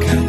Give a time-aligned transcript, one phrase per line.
[0.00, 0.21] 가까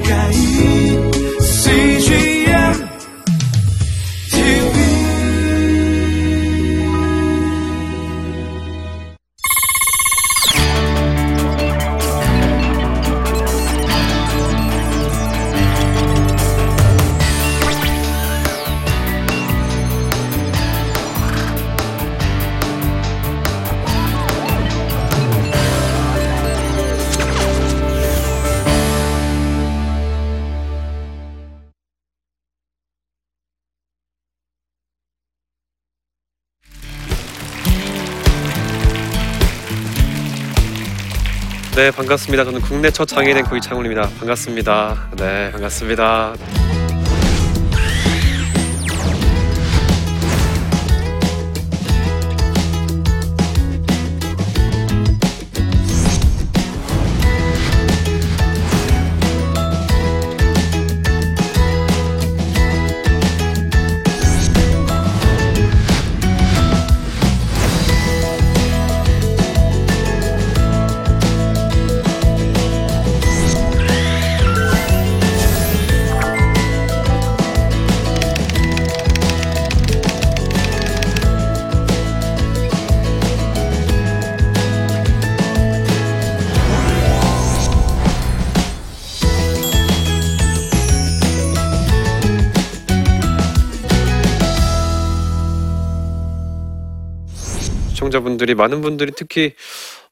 [41.83, 42.45] 네 반갑습니다.
[42.45, 44.03] 저는 국내 첫 장애인 앵커 이창훈입니다.
[44.17, 45.09] 반갑습니다.
[45.17, 46.33] 네 반갑습니다.
[98.03, 99.53] 시청자분들이 많은 분들이 특히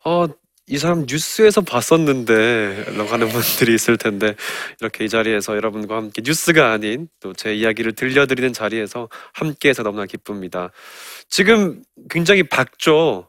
[0.05, 0.27] 어,
[0.67, 4.35] 이 사람 뉴스에서 봤었는데 라고 하는 분들이 있을 텐데
[4.79, 10.71] 이렇게 이 자리에서 여러분과 함께 뉴스가 아닌 또 제 이야기를 들려드리는 자리에서 함께해서 너무나 기쁩니다.
[11.29, 13.27] 지금 굉장히 밝죠?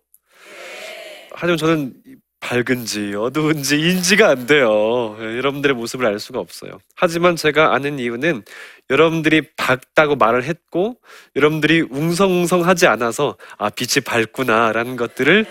[1.33, 1.95] 하지만 저는
[2.43, 5.17] 밝은지 어두운지 인지가 안 돼요.
[5.21, 6.81] 예, 여러분들의 모습을 알 수가 없어요.
[6.97, 8.43] 하지만 제가 아는 이유는
[8.91, 10.97] 여러분들이 밝다고 말을 했고
[11.37, 15.47] 여러분들이 웅성웅성하지 않아서 아 빛이 밝구나라는 것들을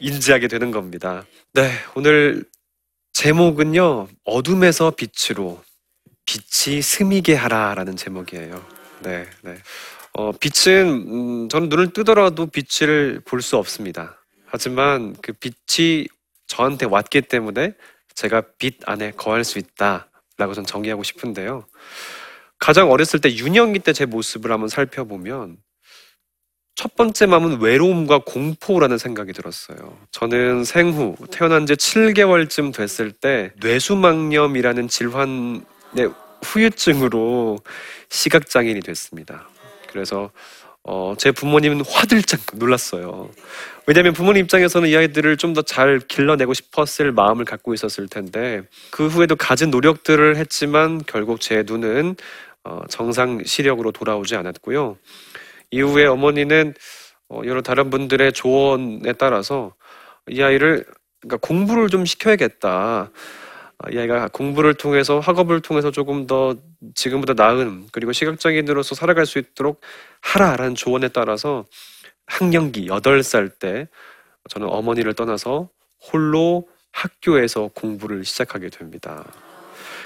[0.00, 1.24] 인지하게 되는 겁니다.
[1.54, 2.44] 네, 오늘
[3.14, 5.60] 제목은요 어둠에서 빛으로
[6.26, 8.64] 빛이 스미게 하라라는 제목이에요.
[9.00, 9.54] 네, 네.
[10.12, 14.20] 어, 빛은 음, 저는 눈을 뜨더라도 빛을 볼 수 없습니다.
[14.46, 16.06] 하지만 그 빛이
[16.48, 17.74] 저한테 왔기 때문에
[18.14, 21.64] 제가 빛 안에 거할 수 있다라고 전 정의하고 싶은데요.
[22.58, 25.58] 가장 어렸을 때 유년기 때 제 모습을 한번 살펴보면
[26.74, 29.98] 첫 번째 마음은 외로움과 공포라는 생각이 들었어요.
[30.10, 35.62] 저는 생후 태어난 지 7개월쯤 됐을 때 뇌수막염이라는 질환의
[36.44, 37.58] 후유증으로
[38.10, 39.48] 시각장애인이 됐습니다.
[39.88, 40.30] 그래서
[40.90, 43.28] 어, 제 부모님은 화들짝 놀랐어요.
[43.86, 49.06] 왜냐하면 부모님 입장에서는 이 아이들을 좀 더 잘 길러내고 싶었을 마음을 갖고 있었을 텐데 그
[49.06, 52.16] 후에도 갖은 노력들을 했지만 결국 제 눈은
[52.64, 54.96] 어, 정상 시력으로 돌아오지 않았고요.
[55.70, 56.72] 이후에 어머니는
[57.28, 59.74] 어, 여러 다른 분들의 조언에 따라서
[60.30, 60.86] 이 아이를
[61.20, 63.10] 그러니까 공부를 좀 시켜야겠다.
[63.78, 66.56] 아, 이 아이가 공부를 통해서 학업을 통해서 조금 더
[66.94, 69.80] 지금보다 나은 그리고 시각장애인으로서 살아갈 수 있도록
[70.20, 71.64] 하라라는 조언에 따라서
[72.26, 73.88] 학령기 8살 때
[74.48, 75.68] 저는 어머니를 떠나서
[76.12, 79.24] 홀로 학교에서 공부를 시작하게 됩니다.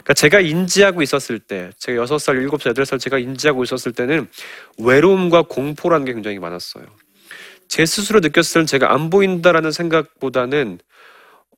[0.03, 4.29] 그러니까 제가 인지하고 있었을 때, 제가 6살, 7살, 8살 제가 인지하고 있었을 때는
[4.79, 6.85] 외로움과 공포라는 게 굉장히 많았어요.
[7.69, 10.81] 제 스스로 느꼈을 때는 제가 안 보인다라는 생각보다는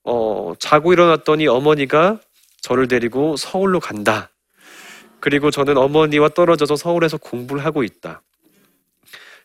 [0.05, 2.19] 어, 자고 일어났더니 어머니가
[2.61, 4.31] 저를 데리고 서울로 간다.
[5.21, 8.23] 그리고 저는 어머니와 떨어져서 서울에서 공부를 하고 있다.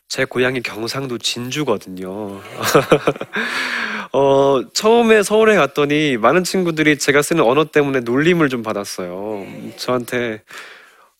[0.08, 2.40] 제 고향이 경상도 진주거든요.
[4.12, 9.46] 어, 처음에 서울에 갔더니 많은 친구들이 제가 쓰는 언어 때문에 놀림을 좀 받았어요.
[9.76, 10.42] 저한테,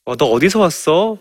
[0.04, 1.18] 어, 너 어디서 왔어?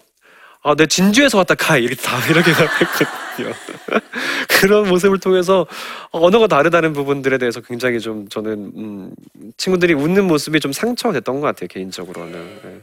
[0.64, 1.78] 아, 내 진주에서 왔다 가.
[1.78, 3.29] 이렇게 다 이렇게 답했거든요.
[4.62, 5.66] 그런 모습을 통해서
[6.12, 9.12] 언어가 다르다는 부분들에 대해서 굉장히 좀 저는, 음,
[9.58, 12.60] 친구들이 웃는 모습이 좀 상처가 됐던 것 같아요, 개인적으로는.
[12.64, 12.82] 네.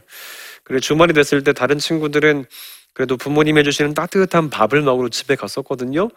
[0.63, 2.45] 그리고 주말이 됐을 때 다른 친구들은
[2.93, 6.09] 그래도 부모님 해주시는 따뜻한 밥을 먹으러 집에 갔었거든요.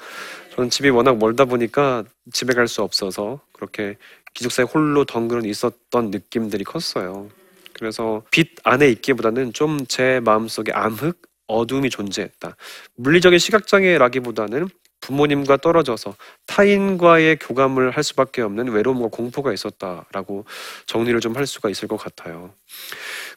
[0.55, 3.97] 저는 집이 워낙 멀다 보니까 집에 갈 수 없어서 그렇게
[4.35, 7.29] 기숙사에 홀로 덩그러니 있었던 느낌들이 컸어요.
[7.75, 11.19] 그래서 빛 안에 있기보다는 좀 제 마음속에 암흑,
[11.51, 12.57] 어둠이 존재했다.
[12.97, 14.69] 물리적인 시각장애라기보다는
[15.01, 16.15] 부모님과 떨어져서
[16.47, 20.45] 타인과의 교감을 할 수밖에 없는 외로움과 공포가 있었다라고
[20.87, 22.53] 정리를 좀 할 수가 있을 것 같아요.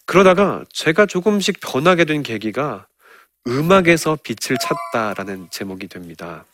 [0.06, 2.88] 그러다가 제가 조금씩 변하게 된 계기가
[3.48, 6.45] 음악에서 빛을 찾다라는 제목이 됩니다.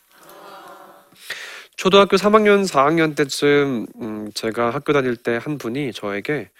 [1.76, 6.50] 초등학교 3학년, 4학년 때쯤 음, 제가 학교 다닐 때 한 분이 저에게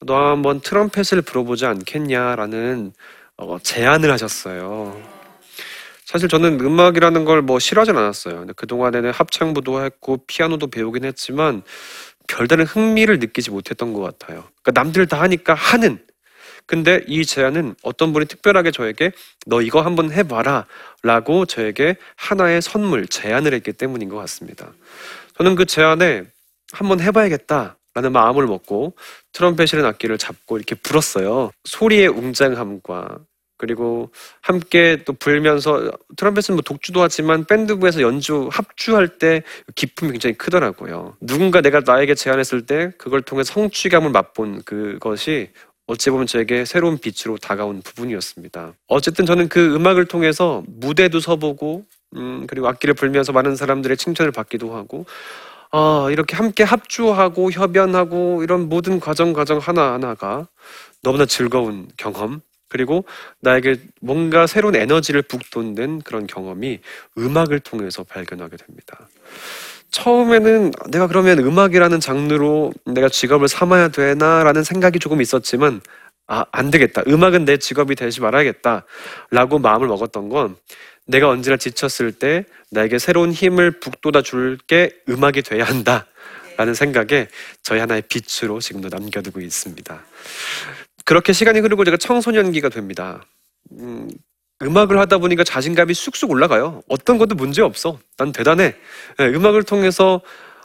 [0.00, 2.92] 너 한번 트럼펫을 불어보지 않겠냐라는
[3.40, 5.00] 어, 제안을 하셨어요.
[6.04, 8.38] 사실 저는 음악이라는 걸 뭐 싫어하진 않았어요.
[8.40, 11.62] 근데 그동안에는 합창부도 했고 피아노도 배우긴 했지만
[12.28, 14.44] 별다른 흥미를 느끼지 못했던 것 같아요.
[14.62, 16.04] 그러니까 남들 다 하니까 하는.
[16.66, 19.12] 근데 이 제안은 어떤 분이 특별하게 저에게
[19.46, 20.66] 너 이거 한번 해봐라
[21.02, 24.72] 라고 저에게 하나의 선물, 제안을 했기 때문인 것 같습니다.
[25.38, 26.24] 저는 그 제안에
[26.72, 28.94] 한번 해봐야겠다 라는 마음을 먹고
[29.32, 31.50] 트럼펫이라는 악기를 잡고 이렇게 불었어요.
[31.64, 33.18] 소리의 웅장함과
[33.60, 34.10] 그리고
[34.40, 39.42] 함께 또 불면서 트럼펫은 뭐 독주도 하지만 밴드부에서 연주 합주할 때
[39.74, 41.14] 기품이 굉장히 크더라고요.
[41.20, 45.50] 누군가 내가 나에게 제안했을 때 그걸 통해 성취감을 맛본 그것이
[45.86, 48.72] 어찌 보면 저에게 새로운 빛으로 다가온 부분이었습니다.
[48.86, 51.84] 어쨌든 저는 그 음악을 통해서 무대도 서보고
[52.16, 55.04] 음, 그리고 악기를 불면서 많은 사람들의 칭찬을 받기도 하고
[55.70, 60.48] 아, 이렇게 함께 합주하고 협연하고 이런 모든 과정 과정 하나하나가
[61.02, 62.40] 너무나 즐거운 경험
[62.70, 63.04] 그리고
[63.40, 66.80] 나에게 뭔가 새로운 에너지를 북돋는 그런 경험이
[67.18, 69.08] 음악을 통해서 발견하게 됩니다.
[69.90, 75.80] 처음에는 내가 그러면 음악이라는 장르로 내가 직업을 삼아야 되나라는 생각이 조금 있었지만
[76.28, 77.02] 아, 안 되겠다.
[77.08, 78.84] 음악은 내 직업이 되지 말아야겠다.
[79.32, 80.56] 라고 마음을 먹었던 건
[81.06, 86.06] 내가 언제나 지쳤을 때 나에게 새로운 힘을 북돋아 줄 게 음악이 돼야 한다.
[86.56, 87.26] 라는 생각에
[87.62, 90.04] 저희 하나의 빛으로 지금도 남겨두고 있습니다.
[91.10, 93.20] 그렇게 시간이 흐르고 제가 청소년기가 됩니다.
[93.72, 94.08] 음,
[94.62, 96.82] 음악을 하다 보니까 자신감이 쑥쑥 올라가요.
[96.86, 97.98] 어떤 것도 문제 없어.
[98.16, 98.76] 난 대단해.
[99.18, 100.20] 네, 음악을 통해서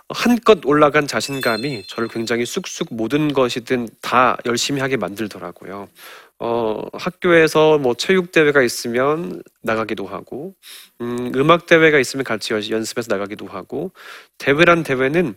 [0.08, 5.88] 한껏 올라간 자신감이 저를 굉장히 쑥쑥 모든 것이든 다 열심히 하게 만들더라고요.
[6.38, 10.54] 어, 학교에서 뭐 체육 대회가 있으면 나가기도 하고,
[11.02, 13.94] 음, 음악 대회가 있으면 같이 연습해서 나가기도 하고,
[14.38, 15.34] 대회란 대회는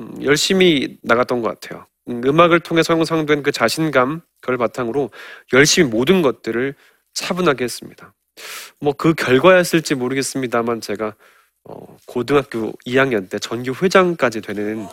[0.00, 1.84] 음, 열심히 나갔던 것 같아요.
[2.08, 5.10] 음, 음악을 통해서 형성된 그 자신감, 그걸 바탕으로
[5.52, 6.74] 열심히 모든 것들을
[7.14, 8.14] 차분하게 했습니다.
[8.80, 11.14] 뭐 그 결과였을지 모르겠습니다만 제가
[11.64, 14.86] 어, 고등학교 2학년 때 전교 회장까지 되는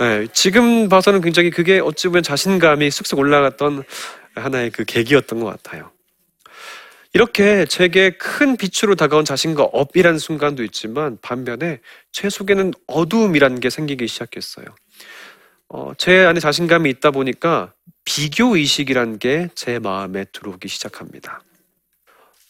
[0.00, 3.84] 네, 지금 봐서는 굉장히 그게 어찌 보면 자신감이 쑥쑥 올라갔던
[4.34, 5.90] 하나의 그 계기였던 것 같아요.
[7.12, 11.80] 이렇게 제게 큰 빛으로 다가온 자신과 업이라는 순간도 있지만 반면에
[12.10, 14.66] 제 속에는 어두움이라는 게 생기기 시작했어요.
[15.76, 17.72] 어, 제 안에 자신감이 있다 보니까
[18.04, 21.42] 비교 의식이란 게 제 마음에 들어오기 시작합니다.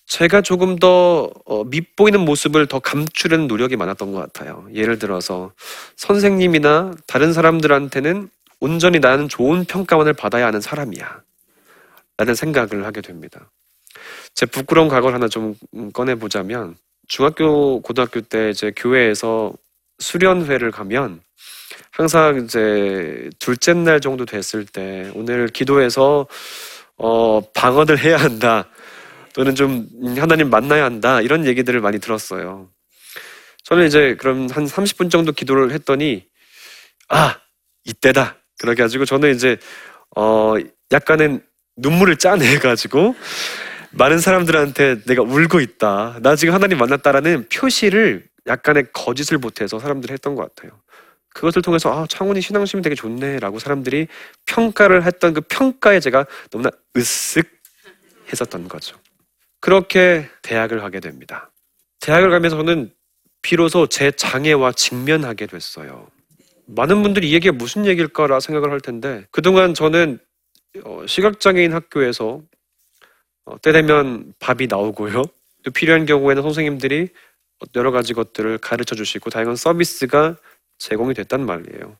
[0.04, 4.68] 제가 조금 더 어, 밉보이는 모습을 더 감추려는 노력이 많았던 것 같아요.
[4.74, 5.52] 예를 들어서
[5.96, 8.28] 선생님이나 다른 사람들한테는
[8.60, 11.22] 온전히 나는 좋은 평가만을 받아야 하는 사람이야.
[12.18, 13.50] 라는 생각을 하게 됩니다.
[14.34, 15.54] 제 부끄러운 과거를 하나 좀
[15.94, 16.76] 꺼내보자면
[17.08, 19.54] 중학교, 고등학교 때 제 교회에서
[19.98, 21.22] 수련회를 가면
[21.90, 26.26] 항상 이제 둘째 날 정도 됐을 때 오늘 기도해서
[26.96, 28.68] 어 방언을 해야 한다
[29.32, 32.68] 또는 좀 하나님 만나야 한다 이런 얘기들을 많이 들었어요.
[33.64, 36.24] 저는 이제 그럼 한 30분 정도 기도를 했더니
[37.08, 37.38] 아
[37.84, 39.56] 이때다 그렇게 가지고 저는 이제
[40.16, 40.54] 어
[40.92, 41.42] 약간은
[41.76, 43.14] 눈물을 짜내 가지고
[43.90, 50.34] 많은 사람들한테 내가 울고 있다 나 지금 하나님 만났다라는 표시를 약간의 거짓을 보태서 사람들이 했던
[50.34, 50.78] 것 같아요.
[51.34, 54.06] 그것을 통해서 아 창훈이 신앙심이 되게 좋네라고 사람들이
[54.46, 57.46] 평가를 했던 그 평가에 제가 너무나 으쓱
[58.32, 58.96] 했었던 거죠.
[59.60, 61.50] 그렇게 대학을 가게 됩니다.
[62.00, 62.92] 대학을 가면서 저는
[63.42, 66.06] 비로소 제 장애와 직면하게 됐어요.
[66.66, 70.18] 많은 분들이 이 얘기가 무슨 얘기일까라 생각을 할 텐데 그동안 저는
[70.84, 72.42] 어, 시각장애인 학교에서
[73.44, 75.24] 어, 때 되면 밥이 나오고요.
[75.64, 77.08] 또 필요한 경우에는 선생님들이
[77.74, 80.36] 여러 가지 것들을 가르쳐 주시고 다양한 서비스가
[80.78, 81.96] 제공이 됐단 말이에요.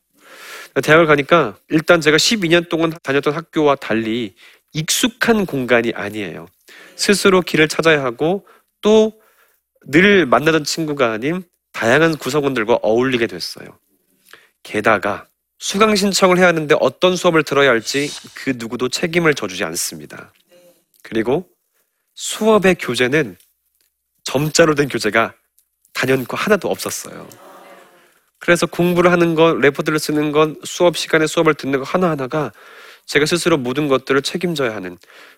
[0.83, 4.35] 대학을 가니까 일단 제가 12년 동안 다녔던 학교와 달리
[4.73, 6.47] 익숙한 공간이 아니에요.
[6.95, 8.45] 스스로 길을 찾아야 하고
[8.81, 9.13] 또
[9.87, 13.67] 늘 만나던 친구가 아닌 다양한 구성원들과 어울리게 됐어요.
[14.63, 15.27] 게다가
[15.59, 20.33] 수강 신청을 해야 하는데 어떤 수업을 들어야 할지 그 누구도 책임을 져주지 않습니다.
[21.03, 21.47] 그리고
[22.15, 23.37] 수업의 교재는
[24.23, 25.35] 점자로 된 교재가
[25.93, 27.27] 단연코 하나도 없었어요.
[28.39, 32.51] 그래서 공부를 하는 것, 레포트를 쓰는 것, 수업 시간에 수업을 듣는 것 하나하나가
[33.05, 34.97] 제가 스스로 모든 것들을 책임져야 하는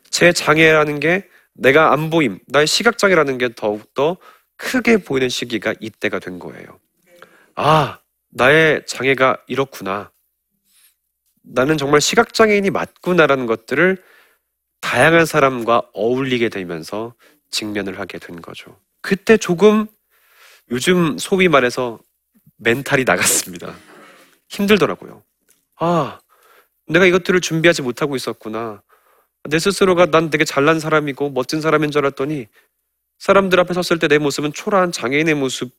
[0.09, 4.17] 제 장애라는 게 내가 안 보임, 나의 시각장애라는 게 더욱더
[4.57, 6.79] 크게 보이는 시기가 이때가 된 거예요.
[7.55, 7.99] 아,
[8.29, 10.11] 나의 장애가 이렇구나.
[11.43, 14.03] 나는 정말 시각장애인이 맞구나라는 것들을
[14.81, 17.13] 다양한 사람과 어울리게 되면서
[17.49, 18.79] 직면을 하게 된 거죠.
[19.01, 19.87] 그때 조금
[20.71, 21.99] 요즘 소위 말해서
[22.57, 23.75] 멘탈이 나갔습니다.
[24.49, 25.23] 힘들더라고요.
[25.79, 26.19] 아,
[26.87, 28.81] 내가 이것들을 준비하지 못하고 있었구나.
[29.49, 32.47] 내 스스로가 난 되게 잘난 사람이고 멋진 사람인 줄 알았더니
[33.19, 35.71] 사람들 앞에 섰을 때 내 모습은 초라한 장애인의 모습,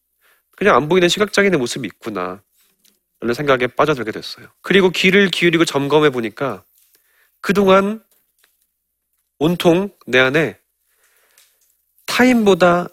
[0.56, 2.42] 그냥 안 보이는 시각장애인의 모습이 있구나.
[3.20, 4.46] 라는 생각에 빠져들게 됐어요.
[4.62, 6.62] 그리고 귀를 기울이고 점검해 보니까
[7.40, 8.02] 그동안
[9.40, 10.58] 온통 내 안에
[12.06, 12.88] 타인보다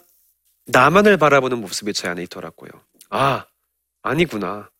[0.66, 2.70] 나만을 바라보는 모습이 제 안에 있더라고요.
[3.10, 3.46] 아,
[4.06, 4.70] 아니구나.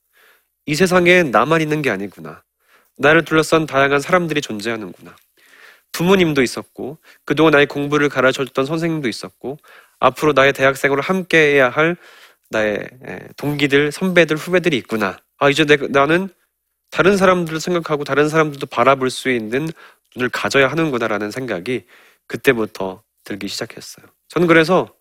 [0.66, 2.42] 이 세상에 나만 있는 게 아니구나.
[2.98, 5.14] 나를 둘러싼 다양한 사람들이 존재하는구나.
[5.92, 9.58] 부모님도 있었고, 그동안 나의 공부를 가르쳐줬던 선생님도 있었고,
[10.00, 11.96] 앞으로 나의 대학생으로 함께 해야 할
[12.50, 15.18] 나의 예, 동기들, 선배들, 후배들이 있구나.
[15.38, 16.28] 아, 이제 내, 나는
[16.90, 19.68] 다른 사람들을 생각하고 다른 사람들도 바라볼 수 있는
[20.14, 21.84] 눈을 가져야 하는구나라는 생각이
[22.26, 24.06] 그때부터 들기 시작했어요.
[24.28, 24.95] 저는 그래서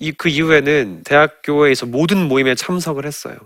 [0.00, 3.36] 이, 그 이후에는 대학교에서 모든 모임에 참석을 했어요.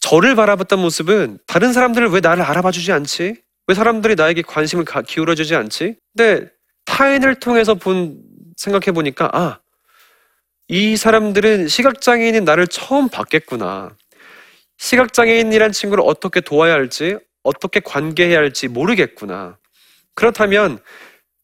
[0.00, 3.42] 저를 바라봤던 모습은 다른 사람들을 왜 나를 알아봐 주지 않지?
[3.66, 5.96] 왜 사람들이 나에게 관심을 가- 기울여 주지 않지?
[6.14, 6.50] 근데
[6.84, 8.20] 타인을 통해서 본
[8.56, 9.60] 생각해 보니까 아,
[10.68, 13.96] 이 사람들은 시각장애인인 나를 처음 봤겠구나.
[14.76, 19.56] 시각장애인이란 친구를 어떻게 도와야 할지, 어떻게 관계해야 할지 모르겠구나.
[20.14, 20.78] 그렇다면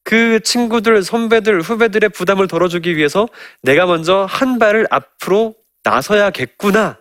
[0.04, 3.28] 그 친구들, 선배들, 후배들의 부담을 덜어주기 위해서
[3.62, 5.54] 내가 먼저 한 발을 앞으로
[5.84, 6.98] 나서야겠구나.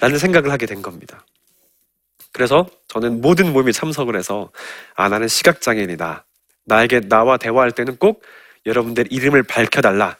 [0.00, 1.24] 라는 생각을 하게 된 겁니다.
[2.32, 4.50] 그래서 저는 모든 모임에 참석을 해서
[4.94, 6.24] 아, 나는 시각장애인이다.
[6.64, 8.22] 나에게 나와 대화할 때는 꼭
[8.66, 10.16] 여러분들 이름을 밝혀달라.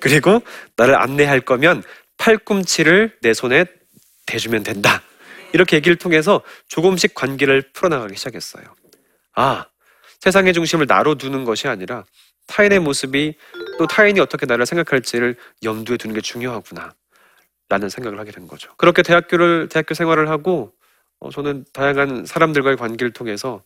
[0.00, 0.42] 그리고
[0.76, 1.82] 나를 안내할 거면
[2.18, 3.64] 팔꿈치를 내 손에
[4.26, 5.02] 대주면 된다.
[5.52, 8.64] 이렇게 얘기를 통해서 조금씩 관계를 풀어나가기 시작했어요.
[9.34, 9.66] 아,
[10.22, 12.04] 세상의 중심을 나로 두는 것이 아니라
[12.46, 13.34] 타인의 모습이
[13.76, 16.94] 또 타인이 어떻게 나를 생각할지를 염두에 두는 게 중요하구나.
[17.68, 18.72] 라는 생각을 하게 된 거죠.
[18.76, 20.72] 그렇게 대학교를, 대학교 생활을 하고,
[21.18, 23.62] 어, 저는 다양한 사람들과의 관계를 통해서,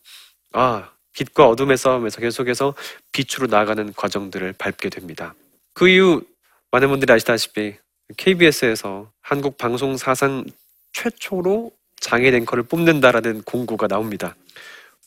[0.53, 2.73] 아, 빛과 어둠의 싸움에서 계속해서
[3.11, 5.35] 빛으로 나아가는 과정들을 밟게 됩니다.
[5.73, 6.23] 그 이후
[6.71, 7.75] 많은 분들이 아시다시피
[8.15, 10.45] KBS에서 한국 방송 사상
[10.93, 14.35] 최초로 장애 앵커를 뽑는다라는 공고가 나옵니다.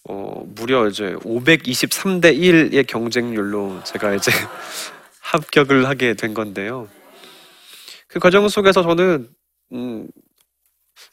[0.08, 4.30] 어, 무려 이제 523대 1의 경쟁률로 제가 이제
[5.20, 6.88] 합격을 하게 된 건데요.
[8.08, 9.28] 그 과정 속에서 저는
[9.72, 10.08] 음,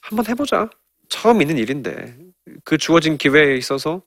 [0.02, 0.70] 한번 해보자.
[1.10, 2.18] 처음 있는 일인데
[2.66, 4.02] 그 주어진 기회에 있어서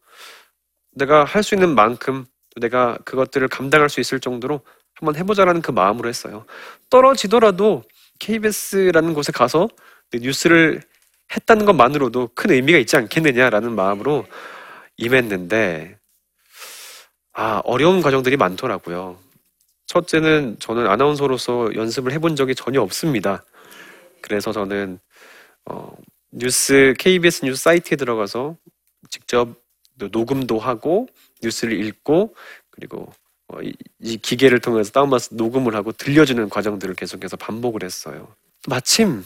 [0.93, 4.61] 내가 할 수 있는 만큼 또 내가 그것들을 감당할 수 있을 정도로
[4.95, 6.45] 한번 해보자라는 그 마음으로 했어요.
[6.91, 7.85] 떨어지더라도
[8.19, 9.69] KBS라는 곳에 가서
[10.13, 10.83] 뉴스를
[11.35, 14.27] 했다는 것만으로도 큰 의미가 있지 않겠느냐라는 마음으로
[15.01, 15.99] 임했는데,
[17.33, 19.19] 아, 어려운 과정들이 많더라고요.
[19.87, 23.43] 첫째는 저는 아나운서로서 연습을 해본 적이 전혀 없습니다.
[24.21, 25.01] 그래서 저는,
[25.65, 25.97] 어,
[26.31, 28.57] 뉴스, KBS 뉴스 사이트에 들어가서
[29.09, 29.49] 직접
[29.97, 31.09] 녹음도 하고,
[31.43, 32.35] 뉴스를 읽고,
[32.71, 33.13] 그리고
[33.49, 38.33] 어, 이, 이 기계를 통해서 다운받아서 녹음을 하고 들려주는 과정들을 계속해서 반복을 했어요.
[38.69, 39.25] 마침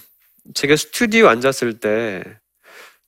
[0.54, 2.22] 제가 스튜디오 앉았을 때,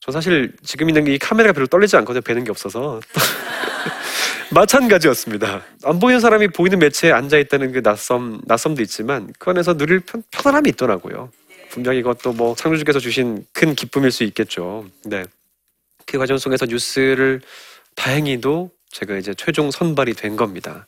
[0.07, 2.21] 저 사실 지금 있는 이 카메라가 별로 떨리지 않거든요.
[2.21, 3.01] 뵈는 게 없어서.
[4.55, 5.65] 마찬가지였습니다.
[5.83, 10.23] 안 보이는 사람이 보이는 매체에 앉아 있다는 그 낯섦, 낯섦도 있지만, 그 안에서 누릴 편,
[10.31, 11.33] 편안함이 있더라고요.
[11.71, 14.87] 분명히 이것도 뭐 창조주께서 주신 큰 기쁨일 수 있겠죠.
[15.05, 15.25] 네.
[16.07, 17.41] 그 과정 속에서 뉴스를
[17.97, 20.87] 다행히도 제가 이제 최종 선발이 된 겁니다.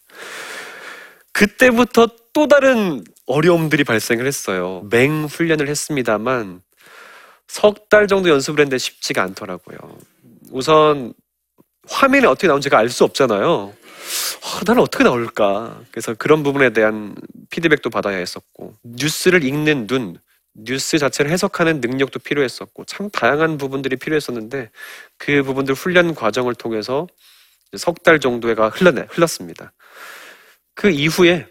[1.32, 4.87] 그때부터 또 다른 어려움들이 발생을 했어요.
[4.90, 6.62] 맹 훈련을 했습니다만
[7.48, 9.78] 석 달 정도 연습을 했는데 쉽지가 않더라고요.
[10.50, 11.14] 우선
[11.88, 13.74] 화면에 어떻게 나오는지 제가 알 수 없잖아요.
[14.44, 15.82] 아, 나는 어떻게 나올까?
[15.90, 17.14] 그래서 그런 부분에 대한
[17.50, 20.18] 피드백도 받아야 했었고 뉴스를 읽는 눈,
[20.54, 24.70] 뉴스 자체를 해석하는 능력도 필요했었고 참 다양한 부분들이 필요했었는데
[25.18, 27.06] 그 부분들 훈련 과정을 통해서
[27.76, 29.72] 석 달 정도가 흘러내, 흘렀습니다.
[30.74, 31.46] 그 이후에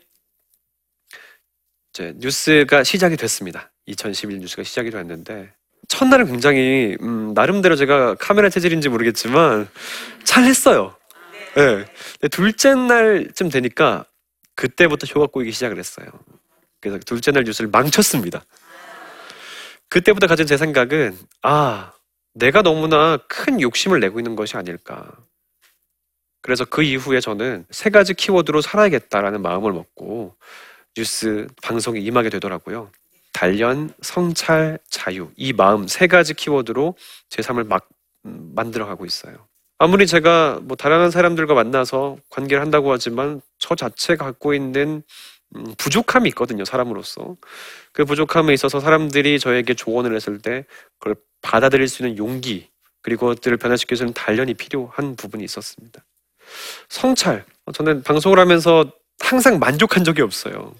[1.93, 3.71] 이제 뉴스가 시작이 됐습니다.
[3.87, 5.53] 2011 뉴스가 시작이 됐는데
[5.87, 9.67] 첫날은 굉장히 음, 나름대로 제가 카메라 체질인지 모르겠지만
[10.23, 10.95] 잘 했어요.
[11.57, 11.85] 예.
[12.19, 14.05] 근데 둘째 날쯤 되니까
[14.55, 16.07] 그때부터 효가 꼬이기 시작을 했어요.
[16.81, 18.43] 그래서 둘째 날 뉴스를 망쳤습니다.
[19.89, 21.93] 그때부터 가진 제 생각은 아
[22.33, 25.11] 내가 너무나 큰 욕심을 내고 있는 것이 아닐까.
[26.41, 30.35] 그래서 그 이후에 저는 세 가지 키워드로 살아야겠다라는 마음을 먹고
[30.95, 32.91] 뉴스 방송에 임하게 되더라고요.
[33.37, 35.29] 단련, 성찰, 자유.
[35.35, 36.95] 이 마음 세 가지 키워드로
[37.29, 37.87] 제 삶을 막
[38.25, 39.47] 음, 만들어가고 있어요.
[39.77, 45.03] 아무리 제가 뭐 다양한 사람들과 만나서 관계를 한다고 하지만 저 자체가 갖고 있는
[45.55, 47.37] 음, 부족함이 있거든요, 사람으로서.
[47.91, 50.65] 그 부족함에 있어서 사람들이 저에게 조언을 했을 때
[50.97, 52.67] 그걸 받아들일 수 있는 용기,
[53.03, 56.03] 그리고 그것들을 변화시키기 위해서는 단련이 필요한 부분이 있었습니다.
[56.89, 57.45] 성찰.
[57.71, 60.73] 저는 방송을 하면서 항상 만족한 적이 없어요.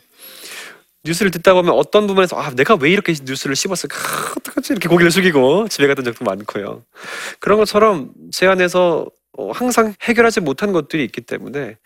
[1.07, 5.11] 뉴스를 듣다 보면 어떤 부분에서 아 내가 왜 이렇게 뉴스를 씹었을까 아, 어떡하지 이렇게 고개를
[5.11, 6.83] 숙이고 집에 갔던 적도 많고요.
[7.39, 11.77] 그런 것처럼 제 안에서 어, 항상 해결하지 못한 것들이 있기 때문에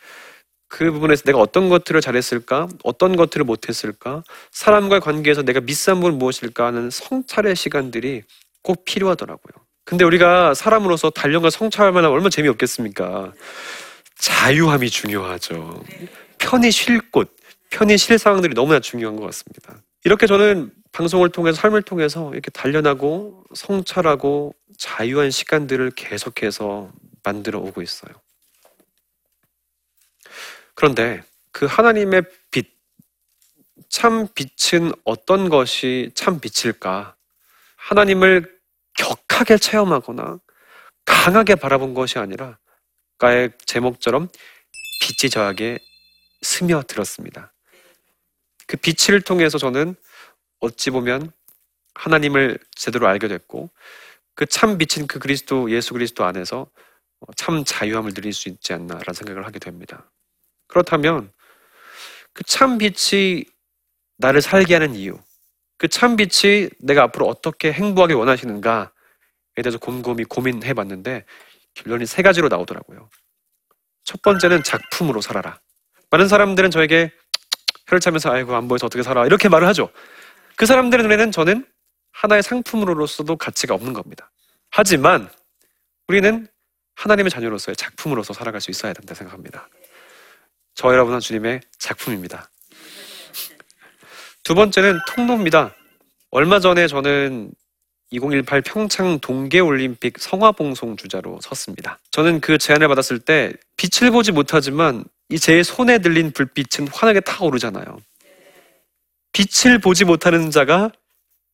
[0.67, 6.65] 그 부분에서 내가 어떤 것들을 잘했을까, 어떤 것들을 못했을까, 사람과의 관계에서 내가 미스한 부분 무엇일까
[6.65, 8.23] 하는 성찰의 시간들이
[8.63, 9.51] 꼭 필요하더라고요.
[9.83, 13.33] 근데 우리가 사람으로서 단련과 성찰만 하면 얼마나 재미없겠습니까?
[14.17, 15.83] 자유함이 중요하죠.
[16.37, 17.35] 편히 쉴 곳,
[17.71, 19.81] 편히 쉴 상황들이 너무나 중요한 것 같습니다.
[20.03, 26.91] 이렇게 저는 방송을 통해서 삶을 통해서 이렇게 단련하고 성찰하고 자유한 시간들을 계속해서
[27.23, 28.13] 만들어 오고 있어요.
[30.75, 32.67] 그런데 그 하나님의 빛,
[33.89, 37.15] 참 빛은 어떤 것이 참 빛일까?
[37.77, 38.59] 하나님을
[38.97, 40.39] 격하게 체험하거나
[41.05, 42.57] 강하게 바라본 것이 아니라
[43.17, 44.27] 가의 제목처럼
[45.01, 45.79] 빛이 저에게
[46.41, 47.53] 스며들었습니다.
[48.71, 49.95] 그 빛을 통해서 저는
[50.61, 51.33] 어찌 보면
[51.93, 53.69] 하나님을 제대로 알게 됐고
[54.33, 56.67] 그 참 빛인 그 그리스도 예수 그리스도 안에서
[57.35, 60.09] 참 자유함을 누릴 수 있지 않나라는 생각을 하게 됩니다.
[60.67, 61.33] 그렇다면
[62.31, 63.43] 그 참 빛이
[64.17, 65.19] 나를 살게 하는 이유,
[65.77, 68.87] 그 참 빛이 내가 앞으로 어떻게 행복하게 원하시는가에
[69.63, 71.25] 대해서 곰곰이 고민해 봤는데
[71.73, 73.09] 결론이 세 가지로 나오더라고요.
[74.05, 75.59] 첫 번째는 작품으로 살아라.
[76.09, 77.11] 많은 사람들은 저에게
[77.91, 79.89] 혀를 차면서 아이고 안 보여서 어떻게 살아 이렇게 말을 하죠.
[80.55, 81.65] 그 사람들의 눈에는 저는
[82.13, 84.31] 하나의 상품으로서도 가치가 없는 겁니다.
[84.71, 85.29] 하지만
[86.07, 86.47] 우리는
[86.95, 89.67] 하나님의 자녀로서의 작품으로서 살아갈 수 있어야 된다 생각합니다.
[90.73, 92.49] 저 여러분은 주님의 작품입니다.
[94.43, 95.75] 두 번째는 통로입니다.
[96.31, 97.51] 얼마 전에 저는
[98.11, 101.99] 2018 평창 동계올림픽 성화봉송 주자로 섰습니다.
[102.11, 107.99] 저는 그 제안을 받았을 때 빛을 보지 못하지만 이 제 손에 들린 불빛은 환하게 타오르잖아요.
[109.31, 110.91] 빛을 보지 못하는 자가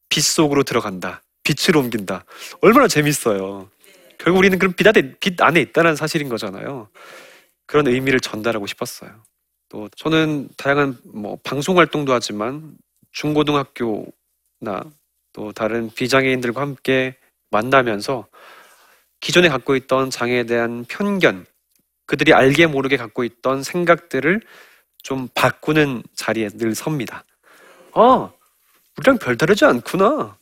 [0.10, 1.22] 빛 속으로 들어간다.
[1.44, 2.26] 빛을 옮긴다.
[2.62, 3.70] 얼마나 재밌어요.
[4.18, 6.90] 결국 우리는 그런 빛 안에, 빛 안에 있다는 사실인 거잖아요.
[7.68, 9.12] 그런 의미를 전달하고 싶었어요.
[9.70, 12.76] 또 저는 다양한 뭐 방송 활동도 하지만
[13.12, 14.84] 중고등학교나
[15.38, 17.16] 또 다른 비장애인들과 함께
[17.52, 18.26] 만나면서
[19.20, 21.46] 기존에 갖고 있던 장애에 대한 편견,
[22.08, 24.42] 그들이 알게 모르게 갖고 있던 생각들을
[25.04, 27.24] 좀 바꾸는 자리에 늘 섭니다.
[27.94, 28.32] 아,
[28.98, 30.36] 우리랑 별다르지 않구나.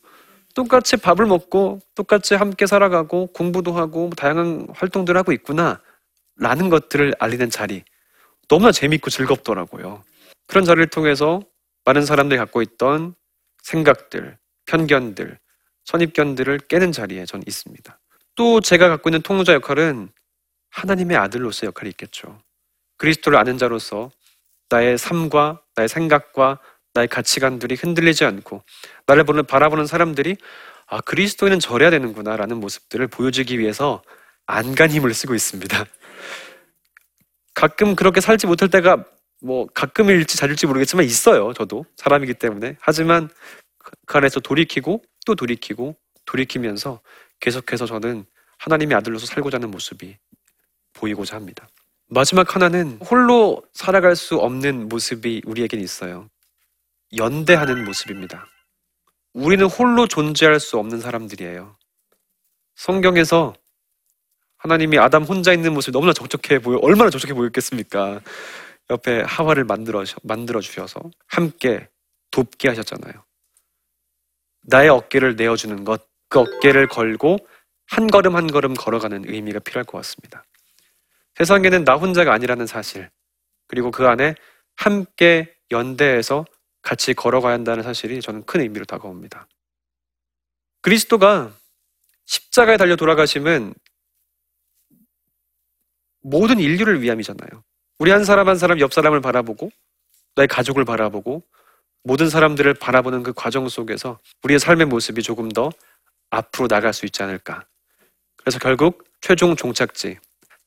[0.54, 5.82] 똑같이 밥을 먹고 똑같이 함께 살아가고 공부도 하고 다양한 활동들을 하고 있구나.
[6.38, 7.84] 라는 것들을 알리는 자리.
[8.48, 10.06] 너무나 재밌고 즐겁더라고요.
[10.48, 11.42] 그런 자리를 통해서
[11.84, 13.14] 많은 사람들이 갖고 있던
[13.64, 15.39] 생각들, 편견들,
[15.86, 17.99] 선입견들을 깨는 자리에 전 있습니다.
[18.36, 20.10] 또 제가 갖고 있는 통로자 역할은
[20.71, 22.39] 하나님의 아들로서 역할이 있겠죠.
[22.97, 24.12] 그리스도를 아는 자로서
[24.69, 26.60] 나의 삶과 나의 생각과
[26.93, 28.63] 나의 가치관들이 흔들리지 않고
[29.06, 30.38] 나를 보는 바라보는 사람들이
[30.88, 34.01] 아 그리스도인은 저래야 되는구나라는 모습들을 보여주기 위해서
[34.45, 35.86] 안간 힘을 쓰고 있습니다.
[37.54, 39.06] 가끔 그렇게 살지 못할 때가
[39.41, 41.54] 뭐 가끔일지 자일지 모르겠지만 있어요.
[41.54, 43.30] 저도 사람이기 때문에 하지만
[44.06, 45.95] 그 안에서 돌이키고 또 돌이키고
[46.26, 47.02] 돌이키면서
[47.39, 48.26] 계속해서 저는
[48.58, 50.17] 하나님의 아들로서 살고자 하는 모습이
[50.93, 51.67] 보이고자 합니다.
[52.08, 56.30] 마지막 하나는 홀로 살아갈 수 없는 모습이 우리에겐 있어요.
[57.17, 58.48] 연대하는 모습입니다.
[59.34, 61.78] 우리는 홀로 존재할 수 없는 사람들이에요.
[62.76, 63.54] 성경에서
[64.58, 68.21] 하나님이 아담 혼자 있는 모습이 너무나 적적해 보여, 얼마나 적적해 보였겠습니까?
[68.89, 71.89] 옆에 하와를 만들어, 만들어 주셔서 함께
[72.32, 73.25] 돕게 하셨잖아요.
[74.67, 77.38] 나의 어깨를 내어주는 것, 그 어깨를 걸고
[77.88, 80.43] 한 걸음 한 걸음 걸어가는 의미가 필요할 것 같습니다.
[81.36, 83.10] 세상에는 나 혼자가 아니라는 사실,
[83.67, 84.36] 그리고 그 안에
[84.75, 86.45] 함께 연대해서
[86.82, 89.47] 같이 걸어가야 한다는 사실이 저는 큰 의미로 다가옵니다.
[90.82, 91.51] 그리스도가
[92.25, 93.73] 십자가에 달려 돌아가심은
[96.21, 97.63] 모든 인류를 위함이잖아요.
[97.99, 99.71] 우리 한 사람 한 사람 옆 사람을 바라보고
[100.36, 101.43] 나의 가족을 바라보고
[102.06, 105.72] 모든 사람들을 바라보는 그 과정 속에서 우리의 삶의 모습이 조금 더
[106.30, 107.65] 앞으로 나갈 수 있지 않을까.
[108.38, 110.20] 그래서 결국 최종 종착지,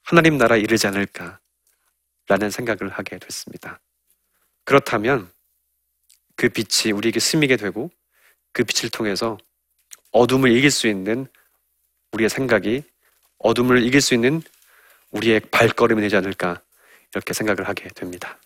[0.03, 1.39] 하나님 나라 에 이르지 않을까.
[2.27, 3.79] 라는 생각을 하게 됐습니다.
[4.65, 5.31] 그렇다면
[6.37, 7.89] 그 빛이 우리에게 스미게 되고
[8.53, 9.39] 그 빛을 통해서
[10.11, 11.27] 어둠을 이길 수 있는
[12.13, 12.83] 우리의 생각이
[13.39, 14.43] 어둠을 이길 수 있는
[15.13, 16.61] 우리의 발걸음이 되지 않을까
[17.15, 18.39] 이렇게 생각을 하게 됩니다.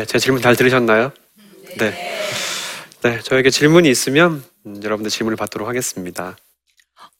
[0.00, 1.12] 네, 제 질문 잘 들으셨나요?
[1.76, 1.92] 네.
[3.02, 6.38] 네, 저에게 질문이 있으면 음, 여러분들 질문을 받도록 하겠습니다.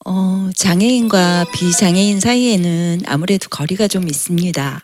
[0.06, 4.82] 어, 장애인과 비장애인 사이에는 아무래도 거리가 좀 있습니다.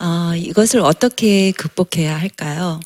[0.00, 2.80] 어, 이것을 어떻게 극복해야 할까요?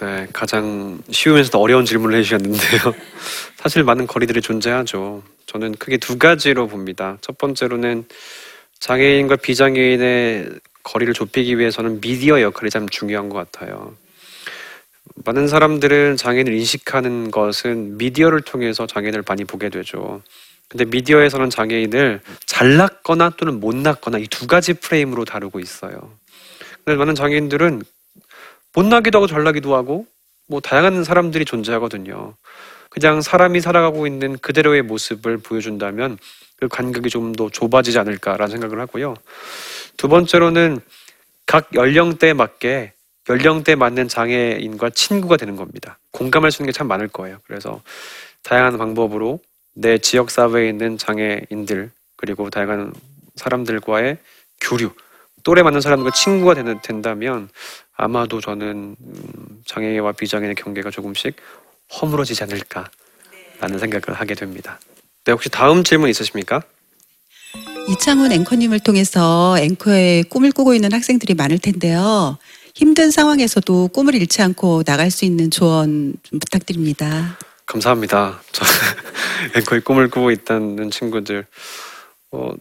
[0.00, 2.80] 네, 가장 쉬우면서도 어려운 질문을 해주셨는데요.
[3.60, 5.22] 사실 많은 거리들이 존재하죠.
[5.44, 7.18] 저는 크게 두 가지로 봅니다.
[7.20, 8.06] 첫 번째로는
[8.80, 13.96] 장애인과 비장애인의 거리를 좁히기 위해서는 미디어 역할이 참 중요한 것 같아요.
[15.24, 20.22] 많은 사람들은 장애인을 인식하는 것은 미디어를 통해서 장애인을 많이 보게 되죠.
[20.68, 26.12] 근데 미디어에서는 장애인을 잘났거나 또는 못났거나 이 두 가지 프레임으로 다루고 있어요.
[26.84, 27.82] 근데 많은 장애인들은
[28.74, 30.06] 못나기도 하고 잘나기도 하고
[30.48, 32.34] 뭐 다양한 사람들이 존재하거든요.
[32.90, 36.18] 그냥 사람이 살아가고 있는 그대로의 모습을 보여준다면
[36.60, 39.14] 그 간격이 좀 더 좁아지지 않을까라는 생각을 하고요.
[39.96, 40.80] 두 번째로는
[41.46, 42.92] 각 연령대에 맞게
[43.28, 45.98] 연령대에 맞는 장애인과 친구가 되는 겁니다.
[46.12, 47.38] 공감할 수 있는 게 참 많을 거예요.
[47.46, 47.82] 그래서
[48.42, 49.40] 다양한 방법으로
[49.74, 52.92] 내 지역 사회에 있는 장애인들 그리고 다양한
[53.34, 54.18] 사람들과의
[54.60, 54.90] 교류,
[55.44, 57.48] 또래 맞는 사람과 친구가 되는, 된다면
[57.96, 61.36] 아마도 저는 음, 장애와 비장애의 경계가 조금씩
[62.00, 64.78] 허물어지지 않을까라는 생각을 하게 됩니다.
[65.24, 66.62] 네, 혹시 다음 질문 있으십니까?
[67.88, 72.36] 이창훈 앵커님을 통해서 앵커의 꿈을 꾸고 있는 학생들이 많을 텐데요.
[72.74, 77.38] 힘든 상황에서도 꿈을 잃지 않고 나갈 수 있는 조언 좀 부탁드립니다.
[77.64, 78.40] 감사합니다.
[78.52, 78.64] 저
[79.56, 81.46] 앵커의 꿈을 꾸고 있다는 친구들,
[82.32, 82.52] 어,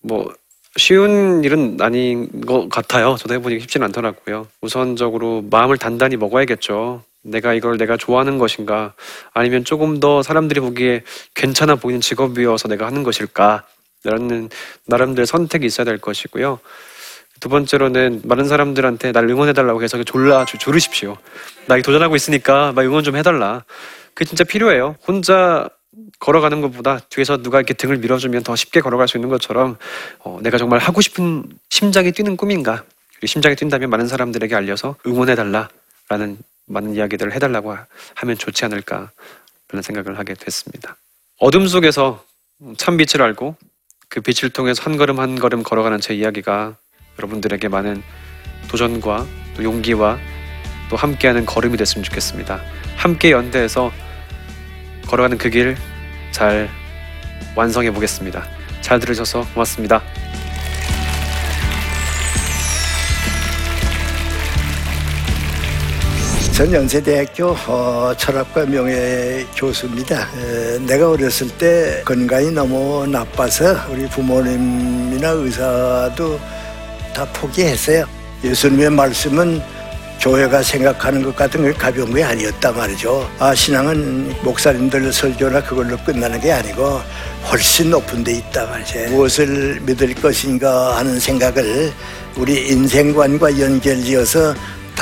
[0.00, 0.32] 뭐
[0.76, 3.16] 쉬운 일은 아닌 것 같아요.
[3.18, 4.48] 저도 해보니 쉽지는 않더라고요.
[4.60, 7.02] 우선적으로 마음을 단단히 먹어야겠죠.
[7.22, 8.92] 내가 이걸 내가 좋아하는 것인가,
[9.32, 11.02] 아니면 조금 더 사람들이 보기에
[11.34, 13.64] 괜찮아 보이는 직업이어서 내가 하는 것일까,
[14.04, 14.48] 라는
[14.86, 16.60] 나름대로 선택이 있어야 될 것이고요.
[17.40, 21.16] 두 번째로는 많은 사람들한테 날 응원해달라고 해서 졸라 주- 조르십시오.
[21.66, 23.64] 나 도전하고 있으니까 막 응원 좀 해달라.
[24.14, 24.96] 그게 진짜 필요해요.
[25.06, 25.68] 혼자
[26.20, 29.76] 걸어가는 것보다 뒤에서 누가 이렇게 등을 밀어주면 더 쉽게 걸어갈 수 있는 것처럼
[30.20, 32.84] 어, 내가 정말 하고 싶은 심장이 뛰는 꿈인가
[33.24, 39.10] 심장이 뛴다면 많은 사람들에게 알려서 응원해달라라는 많은 이야기들을 해달라고 하- 하면 좋지 않을까라는
[39.82, 40.96] 생각을 하게 됐습니다.
[41.38, 42.24] 어둠 속에서
[42.76, 43.56] 참 빛을 알고
[44.14, 46.76] 그 빛을 통해서 한 걸음 한 걸음 걸어가는 제 이야기가
[47.18, 48.00] 여러분들에게 많은
[48.68, 50.20] 도전과 또 용기와
[50.88, 52.60] 또 함께하는 걸음이 됐으면 좋겠습니다.
[52.96, 53.90] 함께 연대해서
[55.08, 55.74] 걸어가는 그 길
[56.30, 56.68] 잘
[57.56, 58.44] 완성해 보겠습니다.
[58.82, 60.00] 잘 들으셔서 고맙습니다.
[66.54, 70.28] 전 연세대학교 어, 철학과 명예 교수입니다.
[70.38, 76.38] 에, 내가 어렸을 때 건강이 너무 나빠서 우리 부모님이나 의사도
[77.12, 78.04] 다 포기했어요.
[78.44, 79.60] 예수님의 말씀은
[80.20, 83.28] 교회가 생각하는 것 같은 게 가벼운 게 아니었다 말이죠.
[83.40, 87.00] 아, 신앙은 목사님들 설교나 그걸로 끝나는 게 아니고
[87.50, 89.10] 훨씬 높은 데 있다 말이죠.
[89.10, 91.92] 무엇을 믿을 것인가 하는 생각을
[92.36, 94.54] 우리 인생관과 연결지어서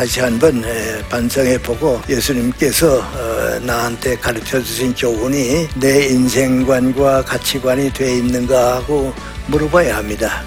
[0.02, 8.16] 다시 한번 에, 반성해 보고 예수님께서 어, 나한테 가르쳐 주신 교훈이 내 인생관과 가치관이 돼
[8.16, 9.14] 있는가 하고
[9.46, 10.42] 물어봐야 합니다.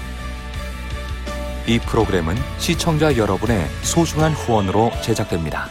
[1.66, 5.70] 이 프로그램은 시청자 여러분의 소중한 후원으로 제작됩니다.